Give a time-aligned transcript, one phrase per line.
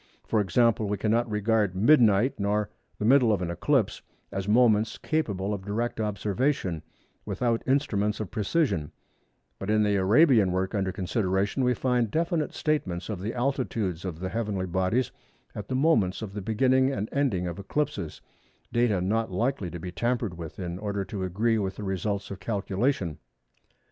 [0.25, 5.53] For example, we cannot regard "midnight" nor "the middle of an eclipse" as moments capable
[5.53, 6.81] of direct observation
[7.23, 8.91] without instruments of precision;
[9.59, 14.19] but in the Arabian work under consideration we find definite statements of the altitudes of
[14.19, 15.11] the heavenly bodies
[15.53, 20.35] at the moments of the beginning and ending of eclipses—data not likely to be tampered
[20.35, 23.19] with in order to agree with the results of calculation.